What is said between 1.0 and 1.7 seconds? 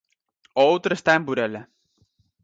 en Burela.